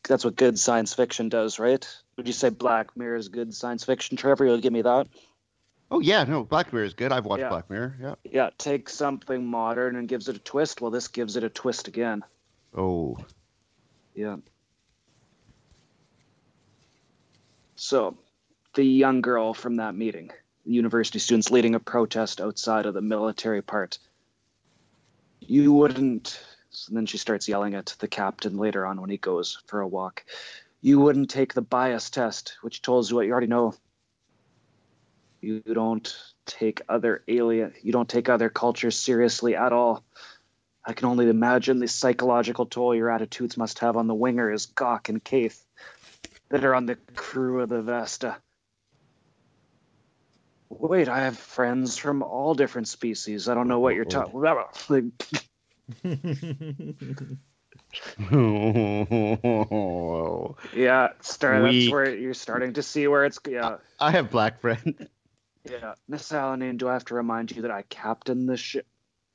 [0.08, 1.86] That's what good science fiction does, right?
[2.16, 4.46] Would you say Black Mirror is good science fiction, Trevor?
[4.46, 5.06] You'll give me that.
[5.90, 7.12] Oh yeah, no, Black Mirror is good.
[7.12, 7.48] I've watched Yeah.
[7.50, 7.96] Black Mirror.
[8.00, 8.14] Yeah.
[8.24, 10.80] Yeah, take something modern and gives it a twist.
[10.80, 12.24] Well, this gives it a twist again.
[12.74, 13.18] Oh.
[14.14, 14.36] Yeah.
[17.76, 18.16] So,
[18.74, 20.30] the young girl from that meeting,
[20.64, 23.98] university students leading a protest outside of the military part.
[25.40, 26.40] You wouldn't.
[26.88, 29.88] And then she starts yelling at the captain later on when he goes for a
[29.88, 30.24] walk.
[30.80, 33.74] You wouldn't take the bias test, which tells you what you already know.
[35.40, 37.74] You don't take other alien.
[37.82, 40.02] You don't take other cultures seriously at all.
[40.84, 45.08] I can only imagine the psychological toll your attitudes must have on the wingers, Gawk
[45.08, 45.64] and Kaith,
[46.48, 48.36] that are on the crew of the Vesta.
[50.78, 53.48] Wait, I have friends from all different species.
[53.48, 54.78] I don't know what you're talking about.
[60.74, 63.38] Yeah, start, that's where you're starting to see where it's.
[63.46, 65.08] Yeah, I have black friend.
[65.70, 65.94] yeah.
[66.08, 68.86] Miss Alanine, do I have to remind you that I captain this ship?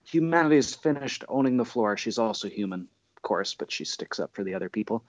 [0.06, 1.98] Humanity is finished owning the floor.
[1.98, 5.04] She's also human, of course, but she sticks up for the other people.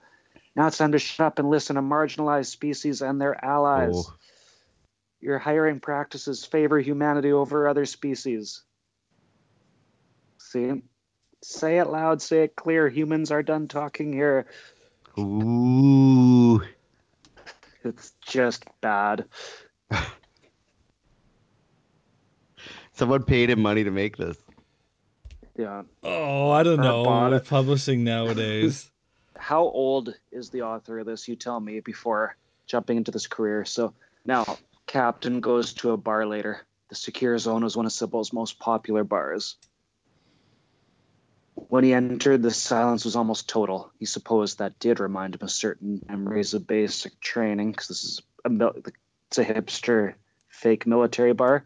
[0.55, 3.93] Now it's time to shut up and listen to marginalized species and their allies.
[3.95, 4.13] Oh.
[5.21, 8.61] Your hiring practices favor humanity over other species.
[10.37, 10.81] See?
[11.41, 12.87] Say it loud, say it clear.
[12.89, 14.45] Humans are done talking here.
[15.17, 16.61] Ooh.
[17.83, 19.25] It's just bad.
[22.93, 24.37] Someone paid him money to make this.
[25.57, 25.83] Yeah.
[26.03, 27.03] oh, I don't Or know.
[27.03, 27.49] bought With it.
[27.49, 28.89] publishing nowadays.
[29.37, 31.27] How old is the author of this?
[31.27, 33.63] You tell me before jumping into this career.
[33.65, 33.93] So
[34.25, 34.57] now,
[34.89, 36.65] Captain goes to a bar later.
[36.87, 39.55] The Secure Zone is one of Sybil's most popular bars.
[41.53, 43.91] When he entered, the silence was almost total.
[43.99, 48.21] He supposed that did remind him of certain memories of basic training, because this is
[48.43, 48.71] a
[49.27, 50.15] it's a hipster
[50.47, 51.65] fake military bar.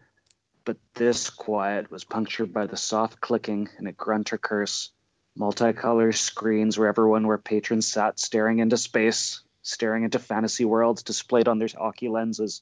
[0.66, 4.90] But this quiet was punctured by the soft clicking and a grunt or curse
[5.34, 11.48] multicolored screens where everyone where patrons sat staring into space, staring into fantasy worlds displayed
[11.48, 12.62] on their Ocu lenses.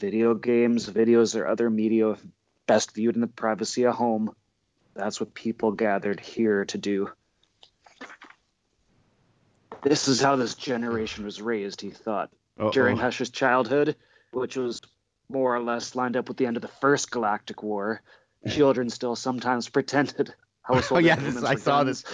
[0.00, 2.16] Video games, videos, or other media
[2.66, 4.34] best viewed in the privacy of home.
[4.94, 7.10] That's what people gathered here to do.
[9.82, 12.30] This is how this generation was raised, he thought.
[12.58, 12.70] Uh-oh.
[12.70, 13.96] During Hush's childhood,
[14.32, 14.80] which was
[15.28, 18.02] more or less lined up with the end of the first Galactic War,
[18.48, 22.04] children still sometimes pretended household Oh, yeah, this- I saw guns.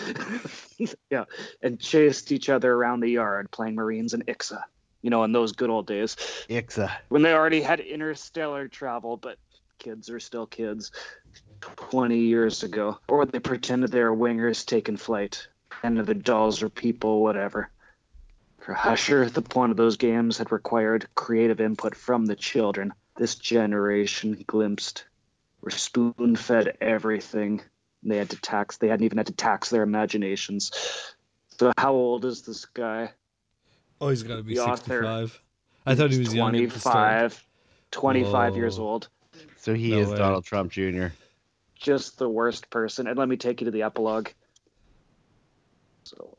[1.10, 1.24] yeah,
[1.62, 4.62] and chased each other around the yard playing Marines and Ixa.
[5.02, 6.16] You know, in those good old days
[6.48, 6.90] Ixa.
[7.08, 9.38] when they already had interstellar travel, but
[9.78, 10.90] kids are still kids
[11.60, 12.98] 20 years ago.
[13.08, 15.46] Or they pretended they were wingers taking flight,
[15.82, 17.70] and the dolls are people, whatever.
[18.58, 22.92] For Husher, the point of those games had required creative input from the children.
[23.16, 25.04] This generation glimpsed
[25.60, 27.62] were spoon fed everything.
[28.02, 30.72] They had to tax they hadn't even had to tax their imaginations.
[31.58, 33.12] So how old is this guy?
[34.00, 35.02] Oh, he's got to be The author.
[35.02, 35.42] 65.
[35.86, 37.32] I thought he was young at the start.
[37.32, 37.46] 25,
[37.92, 39.08] 25 years old.
[39.58, 40.16] So he No is way.
[40.16, 41.06] Donald Trump Jr.
[41.74, 43.06] just the worst person.
[43.06, 44.28] And let me take you to the epilogue.
[46.04, 46.36] So,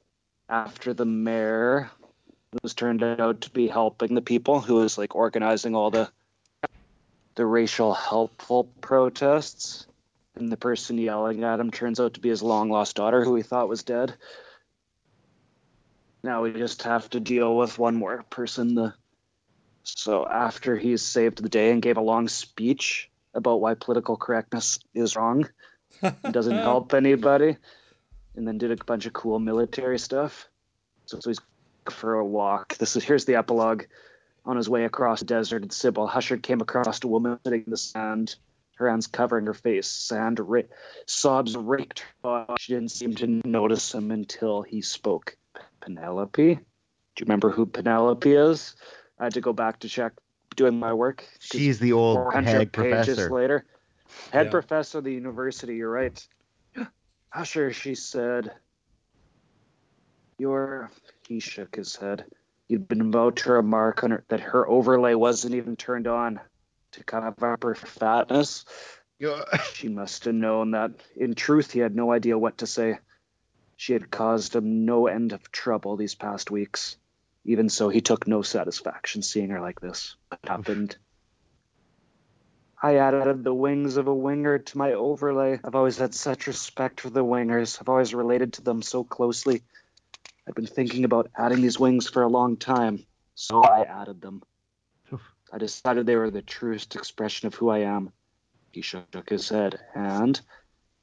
[0.50, 1.90] after the mayor
[2.64, 6.10] was turned out to be helping the people, who was like organizing all the
[7.36, 9.86] the racial helpful protests,
[10.36, 13.36] and the person yelling at him turns out to be his long lost daughter, who
[13.36, 14.16] he thought was dead.
[16.24, 18.76] Now we just have to deal with one more person.
[18.76, 18.94] The
[19.84, 24.80] so after he saved the day and gave a long speech about why political correctness
[24.94, 25.48] is wrong,
[26.02, 27.58] it doesn't help anybody,
[28.36, 30.50] and then did a bunch of cool military stuff.
[31.06, 31.40] So, so he's
[31.90, 32.78] for a walk.
[32.78, 33.84] This is here's the epilogue.
[34.46, 37.72] On his way across the desert in Sybil, Husher came across a woman sitting in
[37.72, 38.36] the sand,
[38.78, 39.88] her hands covering her face.
[39.88, 40.62] Sand ra-
[41.06, 42.46] sobs raked her.
[42.58, 45.36] She didn't seem to notice him until he spoke.
[45.88, 46.56] Penelope?
[46.56, 48.76] Do you remember who Penelope is?
[49.20, 50.12] I had to go back to check
[50.58, 51.24] doing my work.
[51.40, 53.32] She's the old 400 head pages professor.
[53.32, 53.66] later.
[54.34, 54.52] Head Yeah.
[54.52, 56.28] professor of the university, you're right.
[57.30, 58.52] Husher, she said.
[60.38, 60.92] You're.
[61.28, 62.26] He shook his head.
[62.68, 66.40] You'd been about to remark on her, that her overlay wasn't even turned on
[66.92, 68.66] to cover up her fatness.
[69.74, 70.92] She must have known that.
[71.16, 73.00] In truth, he had no idea what to say.
[73.78, 76.98] She had caused him no end of trouble these past weeks.
[77.46, 80.16] Even so, he took no satisfaction seeing her like this.
[80.30, 80.98] What happened?
[82.82, 85.60] I added the wings of a winger to my overlay.
[85.64, 87.80] I've always had such respect for the wingers.
[87.80, 89.62] I've always related to them so closely.
[90.48, 93.06] I've been thinking about adding these wings for a long time,
[93.36, 94.42] so I added them.
[95.54, 98.12] I decided they were the truest expression of who I am.
[98.72, 100.40] He shook his head, and,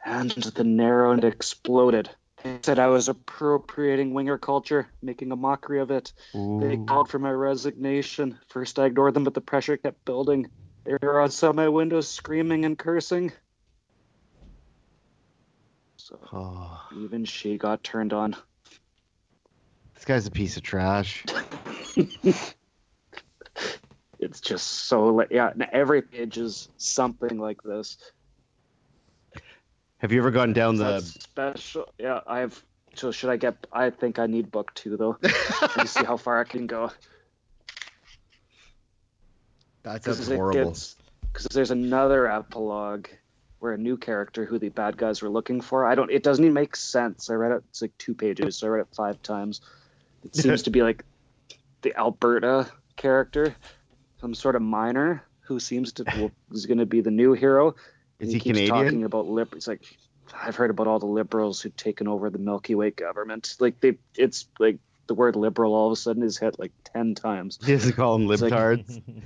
[0.04, 2.10] and the narrow end exploded.
[2.44, 6.12] They said I was appropriating winger culture, making a mockery of it.
[6.60, 8.38] They called for my resignation.
[8.48, 10.50] First, I ignored them, but the pressure kept building.
[10.84, 13.32] They were outside my windows screaming and cursing.
[15.96, 18.36] So Oh, even she got turned on.
[19.94, 21.24] this guy's a piece of trash.
[24.20, 25.52] It's just so yeah.
[25.72, 27.98] Every page is something like this.
[30.04, 30.84] Have you ever gone down the?
[30.84, 31.90] That's special.
[31.98, 32.62] Yeah, I've.
[32.94, 33.66] So should I get?
[33.72, 35.16] I think I need book two though.
[35.22, 36.90] Let me see how far I can go.
[39.82, 40.76] That sounds Because horrible.
[41.22, 43.06] Because there's another epilogue
[43.60, 45.86] where a new character who the bad guys were looking for.
[45.86, 46.10] I don't.
[46.10, 47.30] It doesn't even make sense.
[47.30, 47.62] I read it.
[47.70, 48.58] It's like two pages.
[48.58, 49.62] So I read it five times.
[50.22, 51.02] It seems to be like
[51.80, 53.56] the Alberta character,
[54.20, 57.74] some sort of miner who seems to is going to be the new hero.
[58.20, 58.84] Is And he keeps Canadian?
[58.84, 59.54] Talking about lib.
[59.54, 59.82] It's like
[60.34, 63.54] I've heard about all the liberals who've taken over the Milky Way government.
[63.60, 67.14] Like they, it's like the word liberal all of a sudden is hit like ten
[67.14, 67.58] times.
[67.58, 69.02] Does he call him It's like- libtards?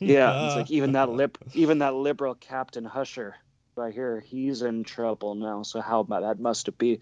[0.00, 3.34] Yeah, it's like even that lib, even that liberal Captain Husher,
[3.76, 5.64] I hear he's in trouble now.
[5.64, 7.00] So how bad that must it be?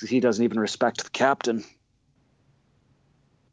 [0.00, 1.62] 'Cause he doesn't even respect the captain.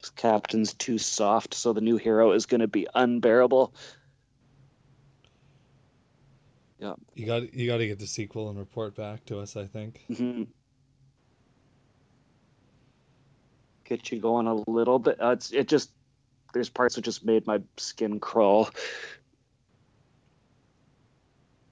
[0.01, 3.73] This captain's too soft, so the new hero is going to be unbearable.
[7.15, 9.57] You got you got to get the sequel and report back to us.
[9.57, 10.01] I think.
[10.09, 10.47] Mhm.
[13.83, 15.21] Get you going a little bit.
[15.21, 15.91] Uh, it's it just
[16.53, 18.69] there's parts that just made my skin crawl.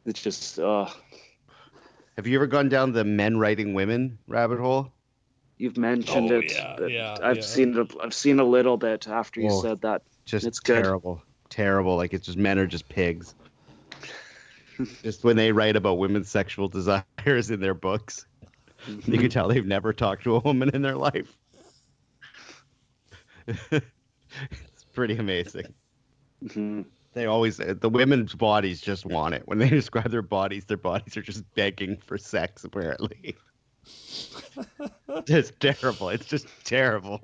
[0.05, 0.89] It's just uh
[2.16, 4.93] Have you ever gone down the men writing women rabbit hole?
[5.60, 6.51] you've mentioned Oh, it.
[6.51, 7.41] yeah, but yeah, I've yeah.
[7.41, 7.91] seen it.
[8.01, 9.62] I've seen a little bit after you Whoa.
[9.62, 10.03] said that.
[10.26, 10.84] Just It's good.
[10.84, 11.95] terrible, terrible.
[11.95, 13.34] Like it's just men are just pigs.
[15.03, 18.25] Just when they write about women's sexual desires in their books,
[18.88, 21.36] you can tell they've never talked to a woman in their life.
[23.47, 25.73] it's pretty amazing.
[26.43, 26.86] Mhm.
[27.13, 29.41] They always the women's bodies just want it.
[29.45, 32.63] When they describe their bodies, their bodies are just begging for sex.
[32.63, 33.36] Apparently,
[35.28, 36.09] it's terrible.
[36.09, 37.23] It's just terrible.